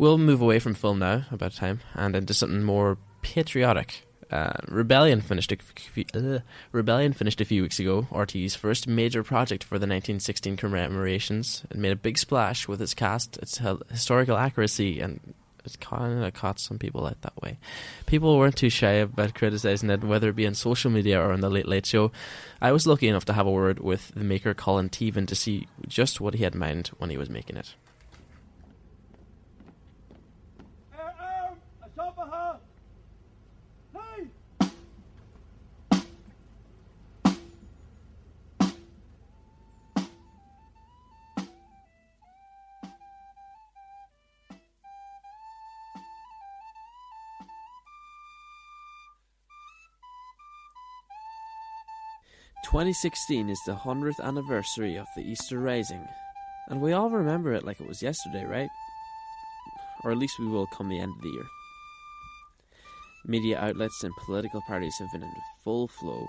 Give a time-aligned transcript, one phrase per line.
[0.00, 4.06] We'll move away from film now, about time, and into something more patriotic.
[4.30, 6.38] Uh, Rebellion finished a few, uh,
[6.72, 8.06] Rebellion finished a few weeks ago.
[8.10, 11.66] RTE's first major project for the 1916 commemorations.
[11.70, 13.60] It made a big splash with its cast, its
[13.90, 15.34] historical accuracy, and
[15.66, 17.58] it kind of caught some people out that way.
[18.06, 21.42] People weren't too shy about criticizing it, whether it be on social media or on
[21.42, 22.10] the Late Late Show.
[22.62, 25.68] I was lucky enough to have a word with the maker Colin Teevan to see
[25.86, 27.74] just what he had in mind when he was making it.
[52.64, 56.06] 2016 is the 100th anniversary of the Easter Rising,
[56.68, 58.68] and we all remember it like it was yesterday, right?
[60.04, 61.46] Or at least we will come the end of the year.
[63.26, 65.32] Media outlets and political parties have been in
[65.64, 66.26] full flow.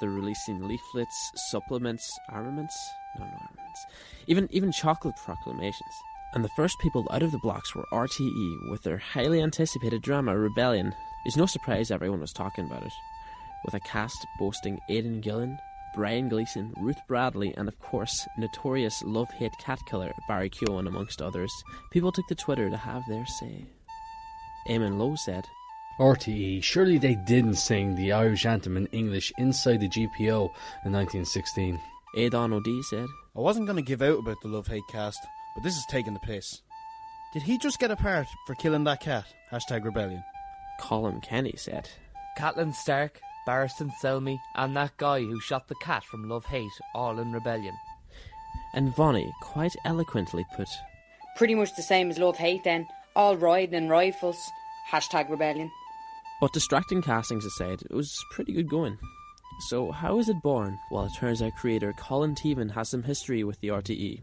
[0.00, 2.76] They're releasing leaflets, supplements, armaments,
[3.18, 3.86] no, no armaments,
[4.26, 5.94] even even chocolate proclamations.
[6.34, 10.36] And the first people out of the blocks were RTE with their highly anticipated drama
[10.36, 10.94] Rebellion.
[11.24, 12.92] It's no surprise everyone was talking about it.
[13.64, 15.58] With a cast boasting Aidan Gillen,
[15.94, 21.22] Brian Gleeson, Ruth Bradley, and of course, notorious love hate cat killer Barry Keoghan, amongst
[21.22, 21.52] others,
[21.90, 23.66] people took to Twitter to have their say.
[24.68, 25.46] Eamon Lowe said,
[25.98, 30.50] RTE, surely they didn't sing the Irish anthem in English inside the GPO
[30.84, 31.80] in 1916.
[32.18, 35.18] Aidan O'D said, I wasn't going to give out about the love hate cast,
[35.54, 36.60] but this is taking the piss.
[37.32, 39.24] Did he just get a part for killing that cat?
[39.50, 40.22] Hashtag rebellion.
[40.80, 41.88] Colm Kenny said,
[42.38, 47.18] Catelyn Stark, Barristan Selmy, and that guy who shot the cat from Love Hate, all
[47.18, 47.74] in rebellion.
[48.74, 50.68] And Vonnie quite eloquently put,
[51.36, 54.38] Pretty much the same as Love Hate then, all riding in rifles.
[54.90, 55.70] Hashtag rebellion.
[56.40, 58.98] But distracting castings aside, it was pretty good going.
[59.68, 60.78] So, how is it born?
[60.90, 64.22] Well, it turns out creator Colin Teevan has some history with the RTE.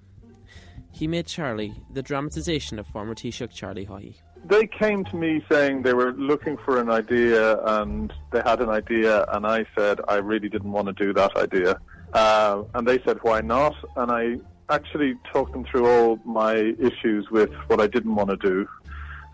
[0.93, 4.15] He made Charlie the dramatisation of former Taoiseach Charlie Haughey
[4.45, 8.69] they came to me saying they were looking for an idea and they had an
[8.69, 11.79] idea, and I said I really didn't want to do that idea.
[12.13, 13.75] Uh, and they said, why not?
[13.95, 14.39] And I
[14.69, 18.67] actually talked them through all my issues with what I didn't want to do,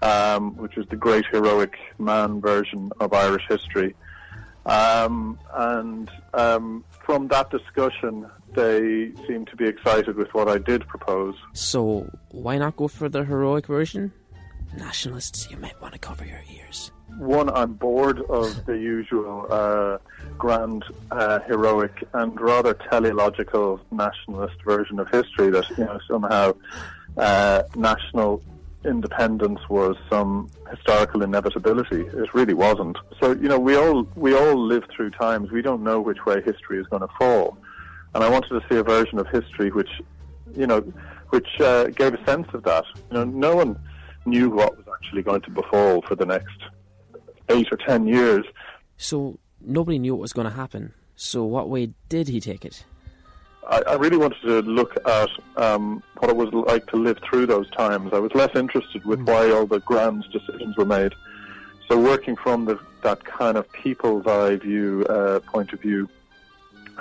[0.02, 3.96] um, which was the great heroic man version of Irish history.
[4.66, 10.88] Um, and um, from that discussion, they seemed to be excited with what I did
[10.88, 11.34] propose.
[11.54, 14.14] So, why not go for the heroic version?
[14.78, 16.92] nationalists, you might want to cover your ears.
[17.18, 19.98] One, I'm bored of the usual uh,
[20.38, 26.54] grand, uh, heroic, and rather teleological nationalist version of history that you know somehow
[27.18, 28.44] uh, national
[28.86, 32.02] independence was some historical inevitability.
[32.02, 32.98] It really wasn't.
[33.22, 35.52] So you know we all we all live through times.
[35.52, 37.58] We don't know which way history is going to fall,
[38.16, 39.90] and I wanted to see a version of history which,
[40.56, 40.82] you know,
[41.30, 42.86] which uh, gave a sense of that.
[43.12, 43.80] You know, no one
[44.26, 46.58] knew what was actually going to befall for the next
[47.50, 48.46] eight or ten years.
[48.98, 50.94] So nobody knew what was going to happen.
[51.16, 52.86] So what way did he take it?
[53.68, 57.48] I, I really wanted to look at um, what it was like to live through
[57.48, 58.12] those times.
[58.14, 59.28] I was less interested with mm.
[59.28, 61.14] why all the grand decisions were made.
[61.88, 66.08] So working from the, that kind of people's eye view uh, point of view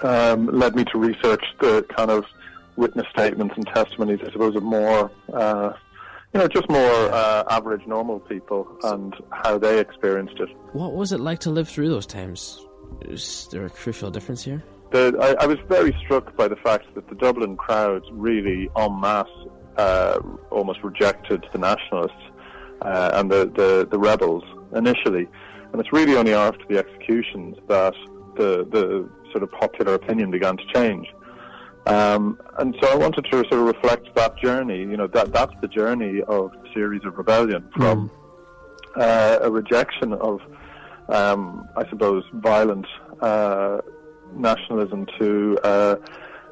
[0.02, 2.24] um, led me to research the kind of
[2.76, 5.72] witness statements and testimonies, I suppose, of more uh,
[6.32, 10.48] you know, just more uh, average, normal people and how they experienced it.
[10.72, 12.64] What was it like to live through those times?
[13.02, 14.62] Is there a crucial difference here?
[14.90, 19.00] The, I, I, was very struck by the fact that the Dublin crowd really en
[19.00, 19.26] masse
[19.76, 20.18] uh,
[20.50, 22.24] almost rejected the nationalists
[22.82, 24.44] uh, and the, the, the, rebels
[24.74, 25.28] initially.
[25.72, 27.94] And it's really only after the executions that
[28.36, 31.06] the, the sort of popular opinion began to change.
[31.86, 34.80] Um, and so I wanted to sort of reflect that journey.
[34.80, 38.10] You know, that that's the journey of the series of rebellion from
[38.96, 39.00] mm.
[39.00, 40.40] uh, a rejection of,
[41.08, 42.86] um, I suppose, violent
[43.20, 43.80] uh,
[44.34, 45.96] nationalism to uh,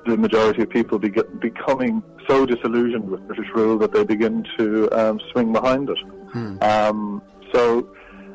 [0.06, 4.88] the majority of people be- becoming so disillusioned with British rule that they begin to
[4.92, 5.98] um, swing behind it.
[6.34, 7.22] Mm.
[7.52, 7.88] so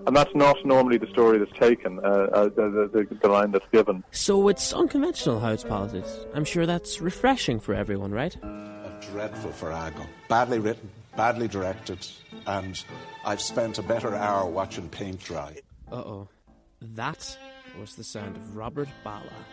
[0.08, 3.68] and that's not normally the story that's taken, uh, uh, the, the, the, line that's
[3.72, 4.04] given.
[4.10, 6.26] So it's unconventional how it's politics.
[6.34, 8.36] I'm sure that's refreshing for everyone, right?
[9.12, 10.06] dreadful farrago.
[10.28, 12.08] Badly written, badly directed,
[12.48, 12.84] and
[13.26, 15.58] I've spent a better hour watching paint dry.
[15.92, 16.28] Uh oh.
[16.82, 17.38] That
[17.80, 19.46] was the sound of Robert Ballagh.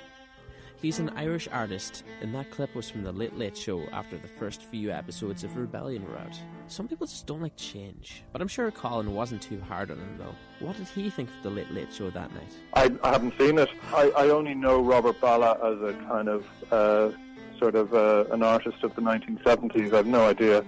[0.81, 4.29] He's an Irish artist, and that clip was from The Late Late Show after the
[4.29, 6.41] first few episodes of Rebellion were out.
[6.69, 10.19] Some people just don't like change, but I'm sure Colin wasn't too hard on him
[10.19, 10.35] though.
[10.65, 12.55] What did he think of The Late Late Show that night?
[12.75, 13.69] I, I haven't seen it.
[13.93, 17.11] I, I only know Robert Ballagh as a kind of uh,
[17.59, 19.93] sort of uh, an artist of the 1970s.
[19.93, 20.65] I have no idea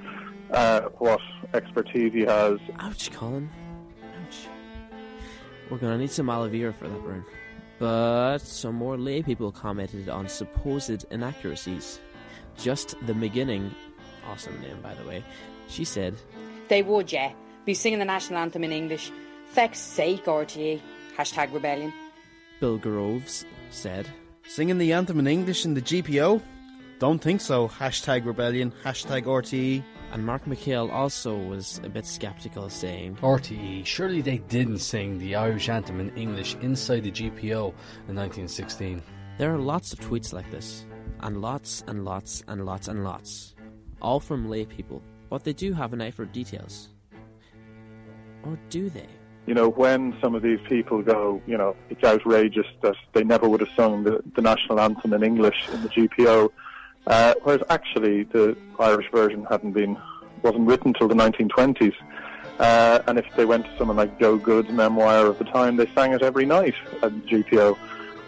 [0.51, 1.21] uh, what
[1.55, 2.59] expertise he has.
[2.81, 3.49] Ouch, Colin.
[5.71, 5.73] Ouch.
[5.73, 7.25] We're gonna need some aloe vera for that burn.
[7.79, 12.01] But some more lay people commented on supposed inaccuracies.
[12.59, 13.75] Just the beginning,
[14.29, 15.25] awesome name by the way,
[15.69, 16.15] she said,
[16.69, 17.33] They would, yeah.
[17.65, 19.11] Be singing the national anthem in English.
[19.55, 20.81] Feck's sake, RTE.
[21.17, 21.93] Hashtag rebellion.
[22.61, 24.09] Bill Groves said,
[24.47, 26.43] Singing the anthem in English in the GPO?
[26.99, 27.69] Don't think so.
[27.69, 28.73] Hashtag rebellion.
[28.85, 29.83] Hashtag RTE.
[30.13, 35.37] And Mark McHale also was a bit skeptical, saying, RTE, surely they didn't sing the
[35.37, 37.73] Irish anthem in English inside the GPO
[38.09, 39.03] in 1916.
[39.39, 40.85] There are lots of tweets like this,
[41.21, 43.55] and lots and lots and lots and lots,
[44.03, 46.89] all from lay people, but they do have an eye for details.
[48.43, 49.09] Or do they?
[49.47, 53.49] You know, when some of these people go, you know, it's outrageous that they never
[53.49, 56.51] would have sung the, the national anthem in English in the GPO,
[57.07, 59.97] uh, whereas actually the Irish version hadn't been,
[60.43, 61.95] wasn't written till the 1920s.
[62.59, 65.87] Uh, and if they went to someone like Joe Good's memoir of the time, they
[65.95, 67.79] sang it every night at the GPO.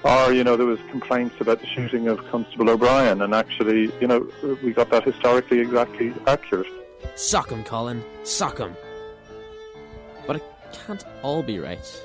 [0.05, 4.07] Or, you know, there was complaints about the shooting of Constable O'Brien, and actually, you
[4.09, 4.27] know,
[4.63, 6.67] we got that historically exactly accurate.
[7.15, 8.03] Sock 'em, Colin.
[8.25, 8.75] Sock 'em.
[10.27, 10.43] But it
[10.73, 12.03] can't all be right,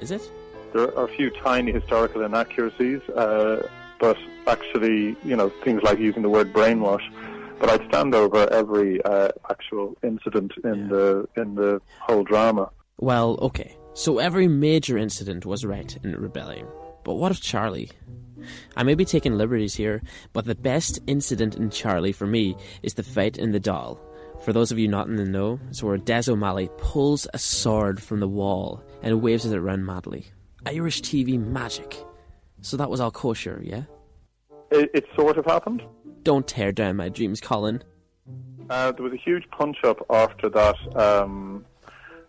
[0.00, 0.22] is it?
[0.72, 3.68] There are a few tiny historical inaccuracies, uh,
[3.98, 4.16] but
[4.50, 7.06] actually, you know, things like using the word brainwash.
[7.58, 12.70] But I'd stand over every uh, actual incident in the in the whole drama.
[12.98, 13.76] Well, okay.
[13.94, 16.66] So every major incident was right in Rebellion.
[17.04, 17.90] But what of Charlie?
[18.76, 20.02] I may be taking liberties here,
[20.32, 23.98] but the best incident in Charlie for me is the fight in the Dáil.
[24.42, 28.02] For those of you not in the know, it's where Des O'Malley pulls a sword
[28.02, 30.26] from the wall and waves it around madly.
[30.64, 32.02] Irish TV magic.
[32.62, 33.82] So that was all kosher, yeah?
[34.70, 35.82] It, it sort of happened.
[36.22, 37.82] Don't tear down my dreams, Colin.
[38.68, 40.76] Uh, there was a huge punch up after that.
[40.96, 41.64] Um,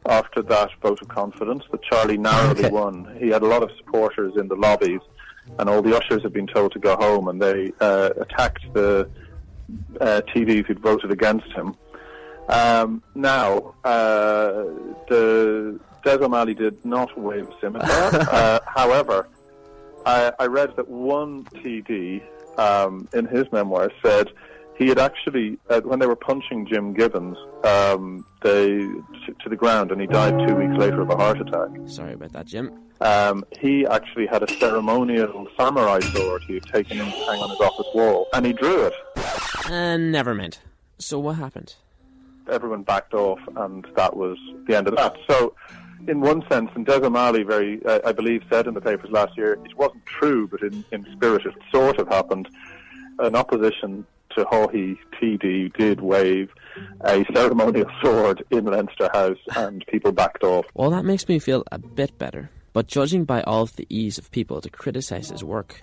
[0.07, 2.69] after that vote of confidence, that Charlie narrowly Okay.
[2.71, 3.15] won.
[3.19, 4.99] He had a lot of supporters in the lobbies,
[5.59, 9.07] and all the ushers had been told to go home, and they uh, attacked the
[9.99, 11.75] uh, TDs who'd voted against him.
[12.49, 14.63] Um, now, uh,
[15.07, 17.87] the Des O'Malley did not wave a scimitar.
[18.31, 19.27] uh, however,
[20.05, 22.21] I, I read that one TD
[22.57, 24.29] um, in his memoir said
[24.77, 29.55] he had actually, uh, when they were punching Jim Gibbons, um, they to, to the
[29.55, 31.69] ground, and he died two weeks later of a heart attack.
[31.85, 32.71] Sorry about that, Jim.
[32.99, 37.49] Um, he actually had a ceremonial samurai sword he had taken in to hang on
[37.49, 38.93] his office wall, and he drew it.
[39.69, 40.59] And never mind.
[40.97, 41.75] So what happened?
[42.49, 44.37] everyone backed off, and that was
[44.67, 45.15] the end of that.
[45.29, 45.55] So,
[46.07, 49.37] in one sense, and Des O'Malley, very, uh, I believe, said in the papers last
[49.37, 52.49] year, it wasn't true, but in, in spirit, it sort of happened.
[53.19, 54.05] An opposition
[54.35, 56.49] to Haughey TD did wave
[57.01, 60.65] a ceremonial sword in Leinster House, and people backed off.
[60.73, 62.49] Well, that makes me feel a bit better.
[62.73, 65.81] But judging by all of the ease of people to criticise his work,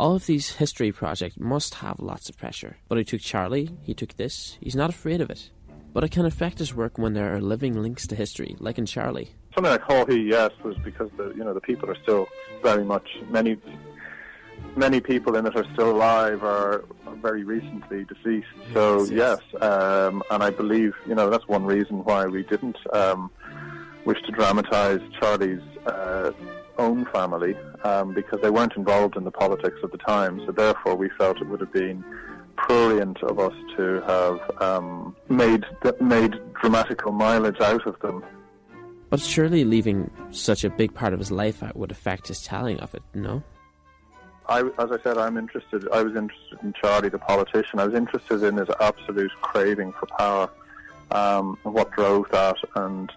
[0.00, 2.78] all of these history projects must have lots of pressure.
[2.88, 5.50] But he took Charlie, he took this, he's not afraid of it.
[5.92, 8.86] But it can affect his work when there are living links to history, like in
[8.86, 9.34] Charlie.
[9.54, 12.26] Something like Haughey, yes, was because the you know the people are still
[12.62, 13.56] very much many
[14.76, 18.48] many people in it are still alive or are very recently deceased.
[18.72, 23.30] So yes, um, and I believe you know that's one reason why we didn't um,
[24.04, 26.32] wish to dramatise Charlie's uh,
[26.78, 30.42] own family um, because they weren't involved in the politics of the time.
[30.46, 32.04] So therefore, we felt it would have been
[32.56, 35.64] prurient of us to have um, made
[36.00, 38.24] made dramatical mileage out of them.
[39.14, 42.80] But surely leaving such a big part of his life out would affect his telling
[42.80, 43.44] of it, no?
[44.48, 45.86] I, as I said, I'm interested.
[45.92, 47.78] I was interested in Charlie, the politician.
[47.78, 50.50] I was interested in his absolute craving for power,
[51.12, 53.12] um, and what drove that, and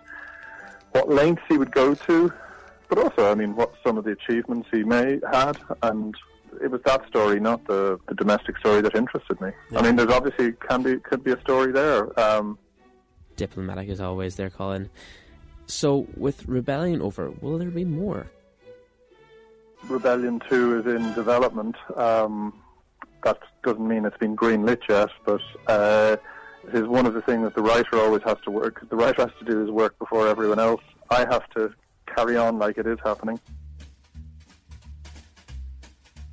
[0.91, 2.31] what lengths he would go to,
[2.89, 6.13] but also, I mean, what some of the achievements he may had, and
[6.61, 9.49] it was that story, not the, the domestic story, that interested me.
[9.75, 12.19] I mean, there's obviously can be could be a story there.
[12.19, 12.59] Um,
[13.35, 14.91] Diplomatic as always there, Colin.
[15.67, 18.27] So, with Rebellion over, will there be more?
[19.89, 21.75] Rebellion 2 is in development.
[21.95, 22.53] Um,
[23.23, 26.15] that doesn't mean it's been greenlit yet, but uh,
[26.67, 28.87] it is one of the things that the writer always has to work.
[28.89, 30.81] The writer has to do his work before everyone else.
[31.09, 31.73] I have to
[32.15, 33.39] carry on like it is happening.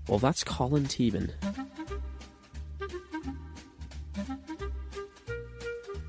[0.08, 1.30] Well, that's Colin Teevan.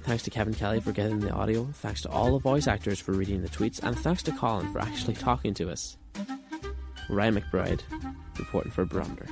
[0.05, 3.13] Thanks to Kevin Kelly for getting the audio, thanks to all the voice actors for
[3.13, 5.97] reading the tweets, and thanks to Colin for actually talking to us.
[7.09, 7.81] Ryan McBride,
[8.37, 9.25] reporting for Barometer.